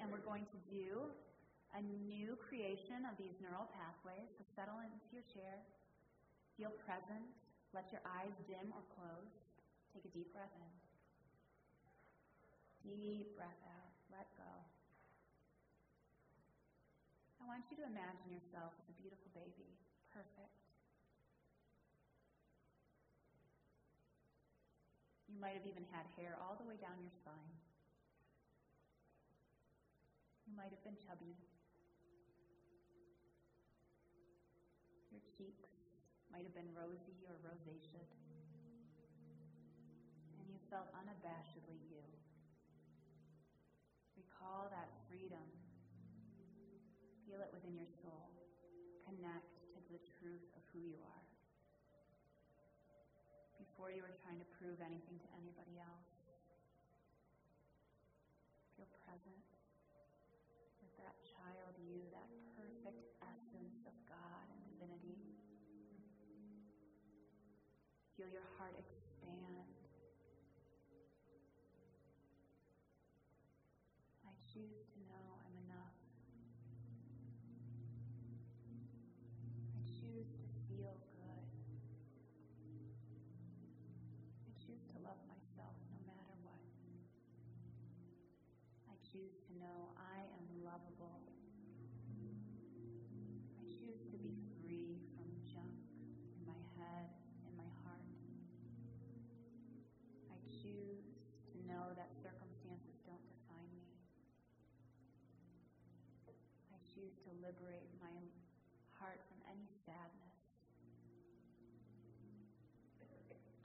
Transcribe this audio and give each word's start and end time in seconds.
and 0.00 0.08
we're 0.08 0.24
going 0.24 0.48
to 0.48 0.58
do 0.72 1.12
a 1.76 1.82
new 2.08 2.34
creation 2.40 3.04
of 3.06 3.14
these 3.20 3.36
neural 3.38 3.68
pathways. 3.76 4.32
So 4.34 4.42
settle 4.56 4.80
into 4.80 5.08
your 5.12 5.24
chair, 5.28 5.60
feel 6.56 6.72
present, 6.82 7.28
let 7.76 7.92
your 7.92 8.02
eyes 8.02 8.34
dim 8.48 8.72
or 8.72 8.82
close. 8.96 9.30
Take 9.92 10.08
a 10.08 10.12
deep 10.16 10.32
breath 10.32 10.50
in. 10.56 10.72
Deep 12.82 13.36
breath 13.36 13.62
out. 13.68 13.92
Let 14.10 14.26
go. 14.34 14.50
I 17.38 17.46
want 17.46 17.68
you 17.70 17.76
to 17.82 17.86
imagine 17.86 18.30
yourself 18.32 18.74
as 18.80 18.86
a 18.88 18.96
beautiful 18.98 19.30
baby, 19.36 19.68
perfect. 20.10 20.54
You 25.30 25.38
might 25.38 25.54
have 25.54 25.66
even 25.66 25.86
had 25.94 26.04
hair 26.18 26.36
all 26.42 26.58
the 26.58 26.66
way 26.66 26.76
down 26.82 26.98
your 27.00 27.14
spine. 27.14 27.54
You 30.50 30.58
might 30.58 30.74
have 30.74 30.82
been 30.82 30.98
chubby. 30.98 31.38
Your 35.14 35.22
cheeks 35.38 35.70
might 36.26 36.42
have 36.42 36.50
been 36.58 36.74
rosy 36.74 37.22
or 37.30 37.38
rosaceous. 37.38 38.10
And 40.42 40.50
you 40.50 40.58
felt 40.66 40.90
unabashedly 40.90 41.78
you. 41.86 42.02
Recall 44.18 44.66
that 44.74 44.90
freedom. 45.06 45.46
Feel 47.22 47.46
it 47.46 47.54
within 47.54 47.78
your 47.78 47.90
soul. 48.02 48.34
Connect 49.06 49.54
to 49.70 49.78
the 49.86 50.02
truth 50.18 50.50
of 50.58 50.66
who 50.74 50.82
you 50.82 50.98
are. 50.98 51.26
Before 53.54 53.94
you 53.94 54.02
were 54.02 54.18
trying 54.18 54.42
to 54.42 54.50
prove 54.58 54.82
anything 54.82 55.22
to 55.22 55.30
anybody 55.30 55.78
else. 55.78 56.10
Feel 58.74 58.90
present 59.06 59.46
that 61.02 61.16
child 61.24 61.74
you, 61.80 62.04
that 62.12 62.28
perfect 62.56 63.00
essence 63.24 63.80
of 63.88 63.96
God 64.04 64.44
and 64.52 64.60
divinity. 64.68 65.16
Feel 68.16 68.28
your 68.28 68.44
heart 68.60 68.76
expand. 68.76 69.72
I 74.28 74.32
choose 74.44 74.84
to 74.92 74.98
know 75.08 75.40
I'm 75.48 75.56
enough. 75.64 75.96
I 79.72 79.80
choose 79.88 80.28
to 80.36 80.46
feel 80.68 81.00
good. 81.16 81.48
I 84.44 84.52
choose 84.60 84.84
to 84.92 84.96
love 85.00 85.16
myself 85.24 85.72
no 85.88 86.00
matter 86.04 86.36
what. 86.44 86.60
I 88.84 88.99
choose 89.10 89.42
to 89.42 89.52
know 89.58 89.90
I 89.98 90.22
am 90.38 90.46
lovable. 90.62 91.18
I 93.58 93.66
choose 93.66 94.06
to 94.06 94.16
be 94.22 94.38
free 94.62 95.02
from 95.18 95.26
junk 95.50 95.82
in 96.38 96.46
my 96.46 96.62
head, 96.78 97.10
in 97.42 97.50
my 97.58 97.66
heart. 97.82 98.06
I 100.30 100.38
choose 100.46 101.10
to 101.50 101.58
know 101.66 101.90
that 101.98 102.14
circumstances 102.22 103.02
don't 103.02 103.26
define 103.26 103.74
me. 103.74 103.90
I 106.70 106.78
choose 106.94 107.18
to 107.26 107.34
liberate 107.42 107.90
my 107.98 108.14
heart 108.94 109.26
from 109.26 109.42
any 109.50 109.66
sadness. 109.82 110.38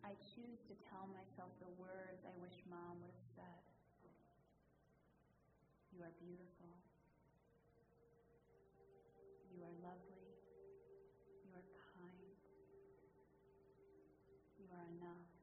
I 0.02 0.18
choose 0.34 0.66
to 0.66 0.76
tell 0.90 1.06
myself 1.14 1.54
the 1.62 1.70
words 1.78 2.26
I 2.26 2.34
wish 2.42 2.58
mom 2.66 2.98
would 3.06 3.14
have 3.14 3.30
said. 3.38 3.62
You 5.96 6.04
are 6.04 6.12
beautiful. 6.20 6.76
You 9.50 9.64
are 9.64 9.72
lovely. 9.82 10.36
You 11.44 11.52
are 11.56 11.68
kind. 11.94 12.36
You 14.58 14.66
are 14.74 14.84
enough. 14.84 15.34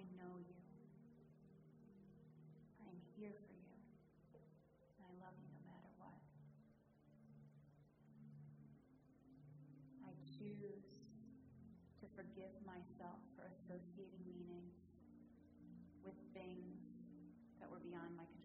I 0.00 0.08
know 0.16 0.40
you 0.40 0.56
I 2.80 2.88
am 2.88 2.96
here 3.20 3.36
for 3.36 3.52
you. 3.52 3.76
And 4.96 5.04
I 5.04 5.12
love 5.20 5.36
you 5.36 5.52
no 5.52 5.60
matter 5.68 5.92
what. 6.00 6.16
I 10.08 10.16
choose 10.24 10.88
to 12.00 12.08
forgive 12.16 12.48
myself 12.64 13.20
for 13.36 13.44
associating 13.44 14.24
meaning 14.24 14.72
with 16.00 16.16
things 16.32 16.80
that 17.60 17.68
were 17.68 17.84
beyond 17.84 18.16
my 18.16 18.24
control. 18.24 18.39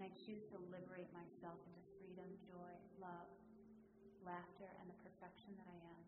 And 0.00 0.08
I 0.08 0.16
choose 0.16 0.40
to 0.48 0.56
liberate 0.72 1.12
myself 1.12 1.60
into 1.68 1.84
freedom, 2.00 2.32
joy, 2.48 2.72
love, 2.96 3.28
laughter, 4.24 4.72
and 4.80 4.88
the 4.88 4.96
perfection 5.04 5.52
that 5.60 5.68
I 5.68 5.76
am. 5.76 6.04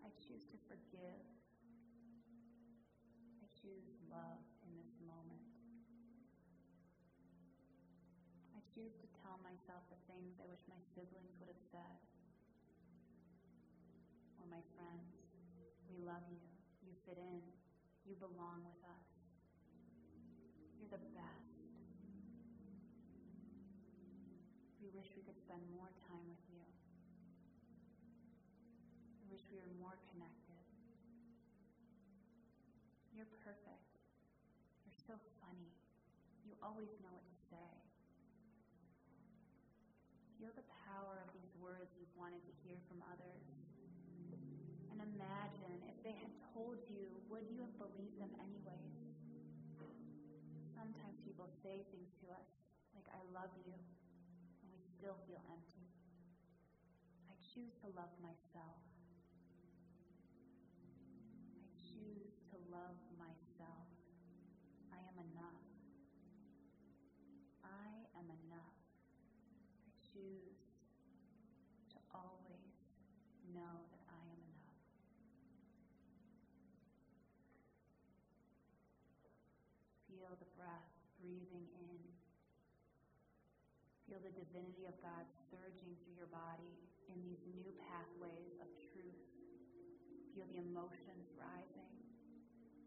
I 0.00 0.08
choose 0.24 0.40
to 0.48 0.56
forgive. 0.72 1.20
I 3.44 3.46
choose 3.60 3.92
love 4.08 4.40
in 4.64 4.72
this 4.80 4.96
moment. 5.04 5.44
I 8.56 8.64
choose 8.72 8.96
to 9.04 9.08
tell 9.20 9.36
myself 9.44 9.84
the 9.92 10.00
things 10.08 10.40
I 10.40 10.48
wish 10.48 10.64
my 10.64 10.80
siblings 10.96 11.36
would 11.36 11.52
have 11.52 11.64
said. 11.68 11.96
Or 14.40 14.48
my 14.48 14.64
friends. 14.80 15.12
We 15.92 16.00
love 16.00 16.24
you. 16.32 16.40
You 16.88 16.96
fit 17.04 17.20
in. 17.20 17.67
You 18.08 18.16
belong 18.16 18.64
with 18.64 18.80
us. 18.88 19.08
You're 20.80 20.88
the 20.88 21.04
best. 21.12 21.60
We 24.80 24.88
wish 24.96 25.12
we 25.12 25.20
could 25.20 25.36
spend 25.36 25.60
more 25.68 25.92
time 26.08 26.24
with 26.24 26.40
you. 26.48 26.64
We 29.20 29.36
wish 29.36 29.44
we 29.52 29.60
were 29.60 29.76
more 29.76 30.00
connected. 30.08 30.56
You're 33.12 33.28
perfect. 33.44 33.92
You're 34.88 35.04
so 35.04 35.20
funny. 35.44 35.68
You 36.48 36.56
always 36.64 36.88
know 37.04 37.12
what 37.12 37.28
to 37.28 37.38
say. 37.52 37.72
Feel 40.40 40.56
the 40.56 40.64
power 40.88 41.20
of 41.20 41.28
these 41.36 41.52
words 41.60 41.92
you've 42.00 42.16
wanted 42.16 42.40
to 42.48 42.52
hear 42.64 42.80
from 42.88 43.04
others. 43.12 43.67
And 44.98 45.14
imagine 45.14 45.78
if 45.86 46.02
they 46.02 46.18
had 46.18 46.34
told 46.52 46.82
you, 46.90 47.06
would 47.30 47.46
you 47.46 47.62
have 47.62 47.74
believed 47.78 48.18
them 48.18 48.34
anyways? 48.42 48.98
Sometimes 50.74 51.14
people 51.22 51.46
say 51.62 51.86
things 51.94 52.10
to 52.22 52.30
us 52.34 52.46
like, 52.94 53.06
I 53.14 53.22
love 53.30 53.50
you 53.62 53.74
and 53.74 54.70
we 54.74 54.82
still 54.98 55.14
feel 55.30 55.38
empty. 55.50 55.86
I 57.30 57.34
choose 57.54 57.74
to 57.82 57.88
love 57.94 58.10
myself. 58.18 58.82
I 61.54 61.62
choose 61.78 62.34
to 62.50 62.56
love 62.74 62.98
myself. 63.18 63.86
I 64.90 64.98
am 64.98 65.18
enough. 65.30 65.66
I 67.62 68.02
am 68.18 68.26
enough. 68.26 68.78
I 69.86 69.90
choose 70.14 70.58
to 71.94 71.98
always 72.14 72.74
know 73.54 73.86
that 73.90 74.02
I 74.10 74.22
am 74.30 74.40
enough. 74.42 74.82
Feel 80.08 80.34
the 80.38 80.50
breath 80.56 80.90
breathing 81.28 81.68
in 81.76 82.00
Feel 84.08 84.24
the 84.24 84.32
divinity 84.32 84.88
of 84.88 84.96
God 85.04 85.28
surging 85.52 85.92
through 86.00 86.16
your 86.16 86.32
body 86.32 86.72
in 87.12 87.20
these 87.20 87.44
new 87.52 87.68
pathways 87.76 88.56
of 88.64 88.68
truth. 88.88 89.20
Feel 90.32 90.48
the 90.48 90.64
emotions 90.64 91.28
rising. 91.36 91.92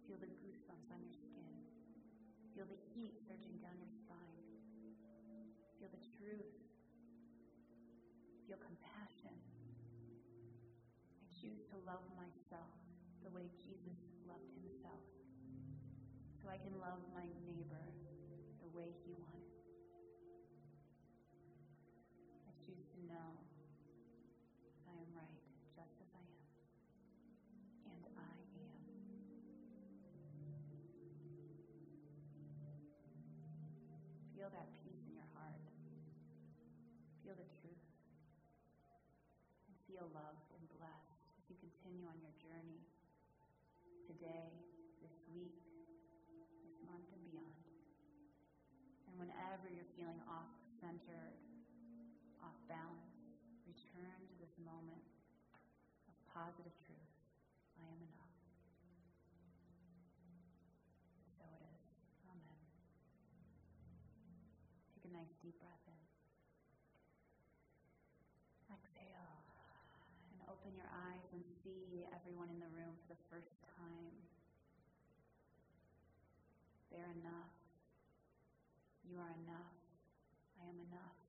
Feel 0.10 0.18
the 0.18 0.34
goosebumps 0.42 0.90
on 0.90 0.98
your 1.06 1.14
skin. 1.14 1.54
Feel 2.58 2.66
the 2.66 2.82
heat 2.98 3.14
surging 3.30 3.62
down 3.62 3.78
your 3.78 3.94
spine. 3.94 4.50
Feel 5.78 5.94
the 5.94 6.02
truth. 6.18 6.58
Feel 8.50 8.58
compassion. 8.58 9.38
I 11.22 11.26
choose 11.38 11.62
to 11.70 11.78
love 11.86 12.02
myself 12.18 12.74
the 13.22 13.30
way 13.30 13.46
Jesus 13.62 14.02
loved 14.26 14.50
himself. 14.58 15.06
So 16.42 16.50
I 16.50 16.58
can 16.58 16.74
love 16.82 17.06
my 17.14 17.30
neighbor 17.46 17.61
way 18.72 18.96
he 19.04 19.12
wanted. 19.20 19.52
I 22.48 22.52
choose 22.64 22.88
to 22.96 23.00
know 23.04 23.36
I 24.88 24.96
am 24.96 25.12
right 25.12 25.44
just 25.76 26.00
as 26.00 26.08
I 26.16 26.24
am. 26.24 26.48
And 27.92 28.04
I 28.16 28.32
am. 28.32 28.72
Feel 34.40 34.48
that 34.56 34.72
peace 34.88 35.04
in 35.04 35.20
your 35.20 35.32
heart. 35.36 35.60
Feel 37.28 37.36
the 37.36 37.50
truth. 37.60 37.86
And 39.68 39.76
feel 39.84 40.08
loved 40.16 40.48
and 40.56 40.64
blessed 40.80 41.20
as 41.36 41.44
you 41.52 41.60
continue 41.60 42.08
on 42.08 42.16
your 42.24 42.36
journey 42.40 42.88
today, 44.08 44.56
this 45.04 45.20
week, 45.36 45.71
whenever 49.22 49.70
you're 49.70 49.86
feeling 49.94 50.18
off 50.26 50.50
centered, 50.82 51.38
off 52.42 52.58
balance, 52.66 53.22
return 53.70 54.18
to 54.26 54.34
this 54.42 54.50
moment 54.58 55.06
of 56.10 56.18
positive 56.34 56.74
truth. 56.82 57.14
I 57.78 57.86
am 57.86 58.02
enough. 58.02 58.34
So 61.38 61.46
it 61.46 61.62
is. 61.70 61.86
Amen. 62.34 62.66
Take 64.98 65.06
a 65.06 65.14
nice 65.14 65.30
deep 65.46 65.54
breath 65.62 65.86
in. 65.86 66.02
Exhale. 68.74 69.38
And 70.34 70.50
open 70.50 70.74
your 70.74 70.90
eyes 70.90 71.30
and 71.30 71.46
see 71.62 72.10
everyone 72.10 72.50
in 72.50 72.58
the 72.58 72.74
room 72.74 72.98
for 73.06 73.14
the 73.14 73.22
first 73.30 73.54
time. 73.78 74.18
They're 76.90 77.14
enough. 77.22 77.61
You 79.12 79.18
are 79.20 79.36
enough. 79.44 79.76
I 80.58 80.70
am 80.70 80.80
enough. 80.88 81.21